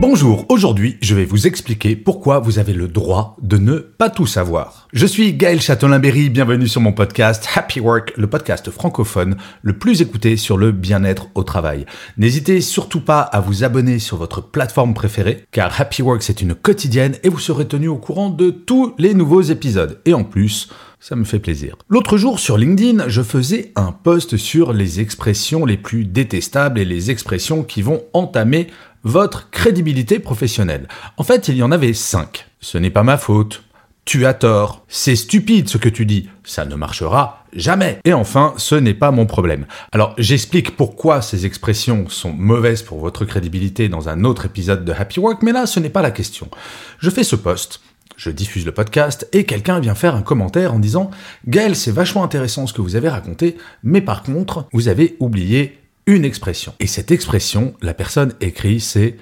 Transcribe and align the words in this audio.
Bonjour, 0.00 0.46
aujourd'hui 0.48 0.96
je 1.00 1.16
vais 1.16 1.24
vous 1.24 1.48
expliquer 1.48 1.96
pourquoi 1.96 2.38
vous 2.38 2.60
avez 2.60 2.72
le 2.72 2.86
droit 2.86 3.36
de 3.42 3.58
ne 3.58 3.78
pas 3.78 4.10
tout 4.10 4.26
savoir. 4.26 4.86
Je 4.92 5.06
suis 5.06 5.32
Gaël 5.32 5.60
Châtelain-Berry, 5.60 6.30
bienvenue 6.30 6.68
sur 6.68 6.80
mon 6.80 6.92
podcast 6.92 7.48
Happy 7.56 7.80
Work, 7.80 8.12
le 8.16 8.28
podcast 8.28 8.70
francophone 8.70 9.36
le 9.62 9.76
plus 9.76 10.00
écouté 10.00 10.36
sur 10.36 10.56
le 10.56 10.70
bien-être 10.70 11.26
au 11.34 11.42
travail. 11.42 11.84
N'hésitez 12.16 12.60
surtout 12.60 13.00
pas 13.00 13.22
à 13.22 13.40
vous 13.40 13.64
abonner 13.64 13.98
sur 13.98 14.18
votre 14.18 14.40
plateforme 14.40 14.94
préférée, 14.94 15.44
car 15.50 15.80
Happy 15.80 16.02
Work 16.02 16.22
c'est 16.22 16.42
une 16.42 16.54
quotidienne 16.54 17.16
et 17.24 17.28
vous 17.28 17.40
serez 17.40 17.66
tenu 17.66 17.88
au 17.88 17.96
courant 17.96 18.30
de 18.30 18.50
tous 18.50 18.94
les 18.98 19.14
nouveaux 19.14 19.42
épisodes. 19.42 20.00
Et 20.04 20.14
en 20.14 20.22
plus, 20.22 20.68
ça 21.00 21.16
me 21.16 21.24
fait 21.24 21.38
plaisir. 21.38 21.76
L'autre 21.88 22.16
jour 22.16 22.40
sur 22.40 22.58
LinkedIn, 22.58 23.08
je 23.08 23.22
faisais 23.22 23.72
un 23.76 23.92
post 23.92 24.36
sur 24.36 24.72
les 24.72 25.00
expressions 25.00 25.64
les 25.64 25.76
plus 25.76 26.04
détestables 26.04 26.80
et 26.80 26.84
les 26.84 27.10
expressions 27.10 27.62
qui 27.62 27.82
vont 27.82 28.02
entamer 28.12 28.68
votre 29.04 29.50
crédibilité 29.50 30.18
professionnelle. 30.18 30.88
En 31.16 31.22
fait, 31.22 31.48
il 31.48 31.56
y 31.56 31.62
en 31.62 31.70
avait 31.70 31.92
cinq. 31.92 32.46
Ce 32.60 32.78
n'est 32.78 32.90
pas 32.90 33.04
ma 33.04 33.16
faute. 33.16 33.62
Tu 34.04 34.26
as 34.26 34.34
tort. 34.34 34.84
C'est 34.88 35.16
stupide 35.16 35.68
ce 35.68 35.78
que 35.78 35.88
tu 35.88 36.06
dis. 36.06 36.28
Ça 36.42 36.64
ne 36.64 36.74
marchera 36.74 37.44
jamais. 37.52 37.98
Et 38.04 38.14
enfin, 38.14 38.54
ce 38.56 38.74
n'est 38.74 38.94
pas 38.94 39.10
mon 39.10 39.26
problème. 39.26 39.66
Alors, 39.92 40.14
j'explique 40.18 40.76
pourquoi 40.76 41.22
ces 41.22 41.46
expressions 41.46 42.08
sont 42.08 42.32
mauvaises 42.32 42.82
pour 42.82 42.98
votre 42.98 43.24
crédibilité 43.24 43.88
dans 43.88 44.08
un 44.08 44.24
autre 44.24 44.46
épisode 44.46 44.84
de 44.84 44.92
Happy 44.92 45.20
Work, 45.20 45.42
mais 45.42 45.52
là, 45.52 45.66
ce 45.66 45.78
n'est 45.78 45.90
pas 45.90 46.02
la 46.02 46.10
question. 46.10 46.48
Je 46.98 47.10
fais 47.10 47.24
ce 47.24 47.36
post 47.36 47.80
je 48.18 48.30
diffuse 48.30 48.66
le 48.66 48.72
podcast 48.72 49.26
et 49.32 49.44
quelqu'un 49.44 49.80
vient 49.80 49.94
faire 49.94 50.14
un 50.14 50.22
commentaire 50.22 50.74
en 50.74 50.78
disant 50.78 51.10
Gaël, 51.46 51.74
c'est 51.74 51.92
vachement 51.92 52.24
intéressant 52.24 52.66
ce 52.66 52.74
que 52.74 52.82
vous 52.82 52.96
avez 52.96 53.08
raconté, 53.08 53.56
mais 53.82 54.02
par 54.02 54.22
contre, 54.22 54.66
vous 54.72 54.88
avez 54.88 55.16
oublié 55.20 55.78
une 56.06 56.24
expression. 56.24 56.74
Et 56.80 56.86
cette 56.86 57.12
expression, 57.12 57.74
la 57.80 57.94
personne 57.94 58.34
écrit, 58.40 58.80
c'est 58.80 59.16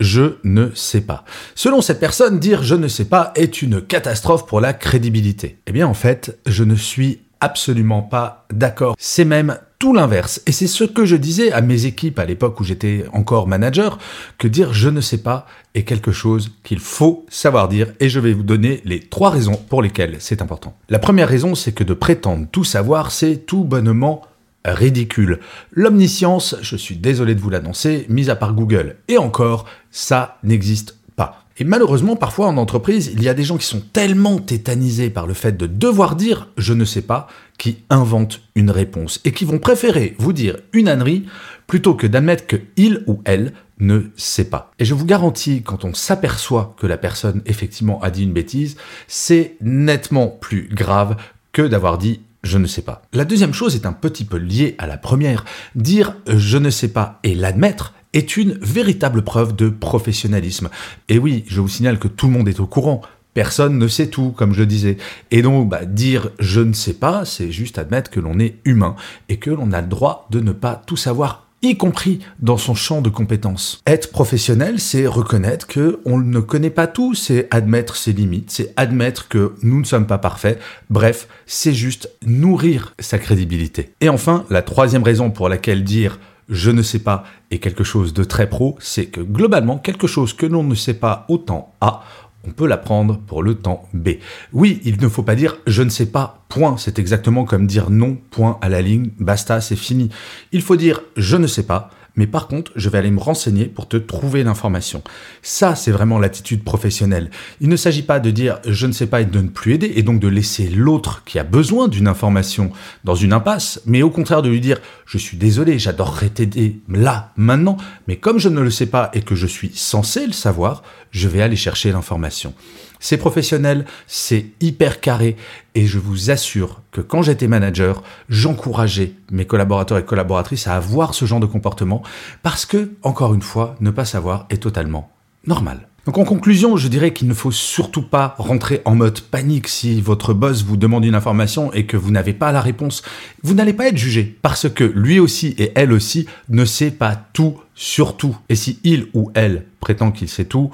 je 0.00 0.38
ne 0.44 0.70
sais 0.74 1.02
pas. 1.02 1.24
Selon 1.54 1.80
cette 1.80 2.00
personne, 2.00 2.40
dire 2.40 2.62
je 2.62 2.74
ne 2.74 2.88
sais 2.88 3.04
pas 3.04 3.32
est 3.36 3.62
une 3.62 3.80
catastrophe 3.80 4.46
pour 4.46 4.60
la 4.60 4.72
crédibilité. 4.72 5.58
Eh 5.66 5.72
bien 5.72 5.86
en 5.86 5.94
fait, 5.94 6.38
je 6.46 6.64
ne 6.64 6.74
suis 6.74 7.20
absolument 7.40 8.02
pas 8.02 8.46
d'accord. 8.52 8.96
C'est 8.98 9.24
même 9.24 9.58
tout 9.80 9.94
l'inverse. 9.94 10.42
Et 10.46 10.52
c'est 10.52 10.66
ce 10.68 10.84
que 10.84 11.04
je 11.04 11.16
disais 11.16 11.50
à 11.50 11.62
mes 11.62 11.86
équipes 11.86 12.18
à 12.18 12.26
l'époque 12.26 12.60
où 12.60 12.64
j'étais 12.64 13.06
encore 13.14 13.48
manager, 13.48 13.98
que 14.38 14.46
dire 14.46 14.72
je 14.74 14.90
ne 14.90 15.00
sais 15.00 15.22
pas 15.22 15.46
est 15.74 15.84
quelque 15.84 16.12
chose 16.12 16.52
qu'il 16.62 16.78
faut 16.78 17.24
savoir 17.30 17.66
dire. 17.66 17.88
Et 17.98 18.10
je 18.10 18.20
vais 18.20 18.34
vous 18.34 18.42
donner 18.42 18.82
les 18.84 19.00
trois 19.00 19.30
raisons 19.30 19.58
pour 19.68 19.82
lesquelles 19.82 20.16
c'est 20.20 20.42
important. 20.42 20.76
La 20.90 20.98
première 20.98 21.28
raison, 21.28 21.54
c'est 21.54 21.72
que 21.72 21.82
de 21.82 21.94
prétendre 21.94 22.46
tout 22.52 22.62
savoir, 22.62 23.10
c'est 23.10 23.38
tout 23.46 23.64
bonnement 23.64 24.22
ridicule. 24.66 25.40
L'omniscience, 25.72 26.56
je 26.60 26.76
suis 26.76 26.96
désolé 26.96 27.34
de 27.34 27.40
vous 27.40 27.50
l'annoncer, 27.50 28.04
mise 28.10 28.28
à 28.28 28.36
part 28.36 28.52
Google. 28.52 28.96
Et 29.08 29.16
encore, 29.16 29.64
ça 29.90 30.36
n'existe 30.44 30.98
pas. 31.16 31.44
Et 31.60 31.64
malheureusement, 31.64 32.16
parfois 32.16 32.46
en 32.48 32.56
entreprise, 32.56 33.10
il 33.12 33.22
y 33.22 33.28
a 33.28 33.34
des 33.34 33.44
gens 33.44 33.58
qui 33.58 33.66
sont 33.66 33.82
tellement 33.92 34.38
tétanisés 34.38 35.10
par 35.10 35.26
le 35.26 35.34
fait 35.34 35.58
de 35.58 35.66
devoir 35.66 36.16
dire 36.16 36.48
je 36.56 36.72
ne 36.72 36.86
sais 36.86 37.02
pas, 37.02 37.28
qui 37.58 37.84
inventent 37.90 38.40
une 38.54 38.70
réponse 38.70 39.20
et 39.26 39.32
qui 39.32 39.44
vont 39.44 39.58
préférer 39.58 40.16
vous 40.18 40.32
dire 40.32 40.56
une 40.72 40.88
ânerie 40.88 41.26
plutôt 41.66 41.94
que 41.94 42.06
d'admettre 42.06 42.46
que 42.46 42.56
il 42.78 43.04
ou 43.06 43.20
elle 43.26 43.52
ne 43.78 44.00
sait 44.16 44.48
pas. 44.48 44.72
Et 44.78 44.86
je 44.86 44.94
vous 44.94 45.04
garantis, 45.04 45.62
quand 45.62 45.84
on 45.84 45.92
s'aperçoit 45.92 46.74
que 46.78 46.86
la 46.86 46.96
personne 46.96 47.42
effectivement 47.44 48.00
a 48.00 48.10
dit 48.10 48.22
une 48.22 48.32
bêtise, 48.32 48.78
c'est 49.06 49.56
nettement 49.60 50.28
plus 50.28 50.66
grave 50.72 51.16
que 51.52 51.62
d'avoir 51.62 51.98
dit 51.98 52.20
je 52.42 52.56
ne 52.56 52.66
sais 52.66 52.80
pas. 52.80 53.02
La 53.12 53.26
deuxième 53.26 53.52
chose 53.52 53.74
est 53.74 53.84
un 53.84 53.92
petit 53.92 54.24
peu 54.24 54.38
liée 54.38 54.76
à 54.78 54.86
la 54.86 54.96
première. 54.96 55.44
Dire 55.74 56.16
je 56.26 56.56
ne 56.56 56.70
sais 56.70 56.88
pas 56.88 57.18
et 57.22 57.34
l'admettre 57.34 57.92
est 58.12 58.36
une 58.36 58.58
véritable 58.60 59.22
preuve 59.22 59.54
de 59.54 59.68
professionnalisme. 59.68 60.68
Et 61.08 61.18
oui, 61.18 61.44
je 61.46 61.60
vous 61.60 61.68
signale 61.68 61.98
que 61.98 62.08
tout 62.08 62.26
le 62.26 62.32
monde 62.32 62.48
est 62.48 62.60
au 62.60 62.66
courant. 62.66 63.02
Personne 63.34 63.78
ne 63.78 63.88
sait 63.88 64.08
tout, 64.08 64.32
comme 64.36 64.54
je 64.54 64.64
disais. 64.64 64.96
Et 65.30 65.42
donc, 65.42 65.68
bah, 65.68 65.84
dire 65.84 66.30
je 66.38 66.60
ne 66.60 66.72
sais 66.72 66.94
pas, 66.94 67.24
c'est 67.24 67.52
juste 67.52 67.78
admettre 67.78 68.10
que 68.10 68.20
l'on 68.20 68.38
est 68.40 68.56
humain 68.64 68.96
et 69.28 69.36
que 69.36 69.50
l'on 69.50 69.72
a 69.72 69.80
le 69.80 69.86
droit 69.86 70.26
de 70.30 70.40
ne 70.40 70.52
pas 70.52 70.82
tout 70.86 70.96
savoir 70.96 71.46
y 71.62 71.76
compris 71.76 72.20
dans 72.40 72.56
son 72.56 72.74
champ 72.74 73.02
de 73.02 73.10
compétences. 73.10 73.82
Être 73.86 74.10
professionnel, 74.10 74.80
c'est 74.80 75.06
reconnaître 75.06 75.66
que 75.66 76.00
on 76.04 76.18
ne 76.18 76.40
connaît 76.40 76.70
pas 76.70 76.86
tout, 76.86 77.14
c'est 77.14 77.48
admettre 77.50 77.96
ses 77.96 78.12
limites, 78.12 78.50
c'est 78.50 78.72
admettre 78.76 79.28
que 79.28 79.54
nous 79.62 79.80
ne 79.80 79.84
sommes 79.84 80.06
pas 80.06 80.18
parfaits. 80.18 80.58
Bref, 80.88 81.28
c'est 81.46 81.74
juste 81.74 82.10
nourrir 82.24 82.94
sa 82.98 83.18
crédibilité. 83.18 83.92
Et 84.00 84.08
enfin, 84.08 84.44
la 84.48 84.62
troisième 84.62 85.02
raison 85.02 85.30
pour 85.30 85.48
laquelle 85.48 85.84
dire 85.84 86.18
je 86.50 86.70
ne 86.70 86.82
sais 86.82 86.98
pas 86.98 87.24
est 87.50 87.58
quelque 87.58 87.84
chose 87.84 88.12
de 88.12 88.24
très 88.24 88.48
pro, 88.48 88.76
c'est 88.80 89.06
que 89.06 89.20
globalement, 89.20 89.78
quelque 89.78 90.06
chose 90.06 90.34
que 90.34 90.46
l'on 90.46 90.64
ne 90.64 90.74
sait 90.74 90.94
pas 90.94 91.24
autant 91.28 91.72
A, 91.80 92.02
on 92.46 92.50
peut 92.50 92.66
l'apprendre 92.66 93.18
pour 93.18 93.42
le 93.42 93.54
temps 93.54 93.88
B. 93.92 94.10
Oui, 94.52 94.80
il 94.84 95.00
ne 95.00 95.08
faut 95.08 95.22
pas 95.22 95.34
dire 95.34 95.58
je 95.66 95.82
ne 95.82 95.90
sais 95.90 96.06
pas, 96.06 96.44
point. 96.48 96.76
C'est 96.78 96.98
exactement 96.98 97.44
comme 97.44 97.66
dire 97.66 97.90
non, 97.90 98.18
point 98.30 98.58
à 98.60 98.68
la 98.68 98.82
ligne, 98.82 99.10
basta, 99.18 99.60
c'est 99.60 99.76
fini. 99.76 100.10
Il 100.52 100.62
faut 100.62 100.76
dire 100.76 101.02
je 101.16 101.36
ne 101.36 101.46
sais 101.46 101.64
pas, 101.64 101.90
mais 102.16 102.26
par 102.26 102.48
contre, 102.48 102.72
je 102.76 102.88
vais 102.88 102.98
aller 102.98 103.10
me 103.10 103.20
renseigner 103.20 103.66
pour 103.66 103.88
te 103.88 103.96
trouver 103.96 104.42
l'information. 104.42 105.02
Ça, 105.42 105.74
c'est 105.74 105.90
vraiment 105.90 106.18
l'attitude 106.18 106.64
professionnelle. 106.64 107.30
Il 107.60 107.68
ne 107.68 107.76
s'agit 107.76 108.02
pas 108.02 108.20
de 108.20 108.30
dire 108.30 108.58
je 108.66 108.86
ne 108.86 108.92
sais 108.92 109.06
pas 109.06 109.20
et 109.20 109.24
de 109.24 109.40
ne 109.40 109.48
plus 109.48 109.74
aider, 109.74 109.92
et 109.96 110.02
donc 110.02 110.20
de 110.20 110.28
laisser 110.28 110.68
l'autre 110.68 111.22
qui 111.24 111.38
a 111.38 111.44
besoin 111.44 111.88
d'une 111.88 112.08
information 112.08 112.72
dans 113.04 113.14
une 113.14 113.32
impasse, 113.32 113.80
mais 113.86 114.02
au 114.02 114.10
contraire 114.10 114.42
de 114.42 114.48
lui 114.48 114.60
dire 114.60 114.78
je 115.06 115.18
suis 115.18 115.36
désolé, 115.36 115.78
j'adorerais 115.78 116.30
t'aider 116.30 116.80
là, 116.88 117.32
maintenant, 117.36 117.76
mais 118.06 118.16
comme 118.16 118.38
je 118.38 118.48
ne 118.48 118.60
le 118.60 118.70
sais 118.70 118.86
pas 118.86 119.10
et 119.14 119.22
que 119.22 119.34
je 119.34 119.46
suis 119.46 119.72
censé 119.74 120.26
le 120.26 120.32
savoir, 120.32 120.82
je 121.10 121.28
vais 121.28 121.42
aller 121.42 121.56
chercher 121.56 121.92
l'information. 121.92 122.54
C'est 123.00 123.16
professionnel, 123.16 123.86
c'est 124.06 124.46
hyper 124.60 125.00
carré 125.00 125.36
et 125.74 125.86
je 125.86 125.98
vous 125.98 126.30
assure 126.30 126.82
que 126.92 127.00
quand 127.00 127.22
j'étais 127.22 127.48
manager, 127.48 128.02
j'encourageais 128.28 129.14
mes 129.32 129.46
collaborateurs 129.46 129.98
et 129.98 130.04
collaboratrices 130.04 130.66
à 130.66 130.76
avoir 130.76 131.14
ce 131.14 131.24
genre 131.24 131.40
de 131.40 131.46
comportement 131.46 132.02
parce 132.42 132.66
que, 132.66 132.92
encore 133.02 133.32
une 133.32 133.42
fois, 133.42 133.74
ne 133.80 133.90
pas 133.90 134.04
savoir 134.04 134.46
est 134.50 134.62
totalement 134.62 135.10
normal. 135.46 135.88
Donc 136.06 136.18
en 136.18 136.24
conclusion, 136.24 136.76
je 136.76 136.88
dirais 136.88 137.12
qu'il 137.12 137.28
ne 137.28 137.34
faut 137.34 137.50
surtout 137.50 138.02
pas 138.02 138.34
rentrer 138.38 138.80
en 138.84 138.94
mode 138.94 139.20
panique 139.20 139.68
si 139.68 140.00
votre 140.00 140.32
boss 140.32 140.64
vous 140.64 140.76
demande 140.76 141.04
une 141.04 141.14
information 141.14 141.72
et 141.72 141.86
que 141.86 141.96
vous 141.96 142.10
n'avez 142.10 142.32
pas 142.32 142.52
la 142.52 142.60
réponse. 142.60 143.02
Vous 143.42 143.54
n'allez 143.54 143.74
pas 143.74 143.88
être 143.88 143.98
jugé 143.98 144.38
parce 144.42 144.68
que 144.68 144.84
lui 144.84 145.20
aussi 145.20 145.54
et 145.58 145.72
elle 145.74 145.92
aussi 145.92 146.26
ne 146.48 146.64
sait 146.64 146.90
pas 146.90 147.16
tout 147.32 147.60
sur 147.74 148.16
tout. 148.16 148.36
Et 148.48 148.56
si 148.56 148.78
il 148.82 149.08
ou 149.14 149.30
elle 149.34 149.66
prétend 149.78 150.10
qu'il 150.10 150.28
sait 150.28 150.46
tout, 150.46 150.70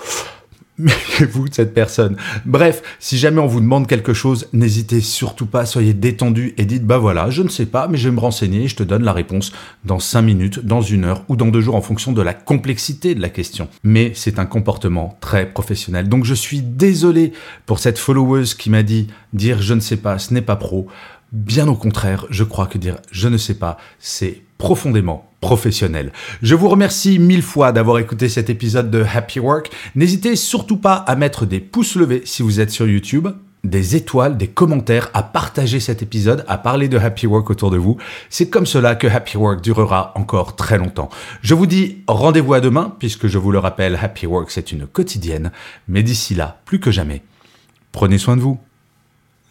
méfiez-vous 0.79 1.49
de 1.49 1.55
cette 1.55 1.75
personne. 1.75 2.17
Bref, 2.45 2.83
si 2.99 3.19
jamais 3.19 3.41
on 3.41 3.47
vous 3.47 3.61
demande 3.61 3.87
quelque 3.87 4.13
chose, 4.13 4.49
n'hésitez 4.53 5.01
surtout 5.01 5.47
pas, 5.47 5.67
soyez 5.67 5.95
détendu 5.95 6.55
et 6.59 6.65
dites 6.65 6.85
bah 6.85 6.99
voilà, 6.99 7.31
je 7.31 7.43
ne 7.43 7.49
sais 7.49 7.67
pas, 7.67 7.89
mais 7.89 7.97
je 7.97 8.09
vais 8.09 8.15
me 8.15 8.21
renseigner 8.21 8.65
et 8.65 8.69
je 8.69 8.77
te 8.77 8.83
donne 8.83 9.05
la 9.05 9.13
réponse 9.13 9.53
dans 9.85 9.99
5 9.99 10.23
minutes, 10.23 10.65
dans 10.65 10.83
une 10.83 11.05
heure 11.05 11.25
ou 11.29 11.37
dans 11.37 11.49
deux 11.49 11.61
jours 11.61 11.75
en 11.75 11.83
fonction 11.83 12.13
de 12.13 12.23
la 12.23 12.35
complexité 12.35 13.15
de 13.15 13.21
la 13.21 13.29
question. 13.29 13.69
Mais 13.83 14.13
c'est 14.15 14.39
un 14.39 14.47
comportement 14.47 15.17
très 15.21 15.47
professionnel. 15.51 16.09
Donc 16.09 16.25
je 16.25 16.35
suis 16.35 16.61
désolé 16.63 17.33
pour 17.65 17.79
cette 17.79 17.99
followeuse 17.99 18.55
qui 18.55 18.71
m'a 18.71 18.83
dit 18.83 19.09
dire 19.33 19.63
je 19.63 19.75
ne 19.75 19.81
sais 19.81 19.97
pas, 19.97 20.19
ce 20.19 20.35
n'est 20.35 20.43
pas 20.43 20.57
pro. 20.57 20.87
Bien 21.33 21.69
au 21.69 21.75
contraire, 21.75 22.27
je 22.31 22.45
crois 22.45 22.67
que 22.67 22.79
dire 22.79 22.99
je 23.11 23.29
ne 23.29 23.37
sais 23.37 23.55
pas, 23.55 23.79
c'est 23.99 24.43
profondément 24.59 25.31
professionnel. 25.41 26.13
Je 26.43 26.55
vous 26.55 26.69
remercie 26.69 27.19
mille 27.19 27.43
fois 27.43 27.73
d'avoir 27.73 27.99
écouté 27.99 28.29
cet 28.29 28.51
épisode 28.51 28.91
de 28.91 29.05
Happy 29.05 29.39
Work. 29.39 29.71
N'hésitez 29.95 30.37
surtout 30.37 30.79
pas 30.79 30.95
à 30.95 31.15
mettre 31.17 31.47
des 31.47 31.61
pouces 31.61 31.97
levés 31.97 32.23
si 32.25 32.43
vous 32.43 32.61
êtes 32.61 32.71
sur 32.71 32.87
YouTube 32.87 33.29
des 33.67 33.97
étoiles, 33.97 34.37
des 34.37 34.47
commentaires, 34.49 35.11
à 35.13 35.23
partager 35.23 35.81
cet 35.81 36.03
épisode, 36.03 36.45
à 36.49 36.59
parler 36.59 36.89
de 36.89 36.99
Happy 36.99 37.27
Work 37.27 37.51
autour 37.51 37.71
de 37.71 37.77
vous. 37.77 37.97
C'est 38.31 38.49
comme 38.49 38.67
cela 38.67 38.95
que 38.95 39.07
Happy 39.07 39.37
Work 39.37 39.61
durera 39.61 40.13
encore 40.15 40.57
très 40.57 40.79
longtemps. 40.79 41.11
Je 41.43 41.55
vous 41.55 41.67
dis 41.67 41.99
rendez-vous 42.07 42.55
à 42.55 42.61
demain, 42.61 42.95
puisque 42.99 43.27
je 43.27 43.39
vous 43.39 43.53
le 43.53 43.59
rappelle, 43.59 43.99
Happy 44.01 44.27
Work 44.27 44.51
c'est 44.51 44.73
une 44.73 44.87
quotidienne, 44.87 45.51
mais 45.89 46.03
d'ici 46.03 46.35
là, 46.35 46.61
plus 46.65 46.81
que 46.81 46.91
jamais, 46.91 47.23
prenez 47.93 48.19
soin 48.19 48.37
de 48.37 48.43
vous. 48.43 48.59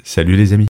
Salut 0.03 0.35
les 0.35 0.53
amis. 0.53 0.74